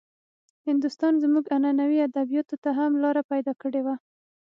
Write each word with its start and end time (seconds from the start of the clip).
هندوستان 0.67 1.13
زموږ 1.23 1.45
عنعنوي 1.55 1.99
ادبياتو 2.07 2.55
ته 2.63 2.69
هم 2.77 2.91
لاره 3.03 3.21
پيدا 3.31 3.53
کړې 3.61 3.81
وه. 3.85 3.95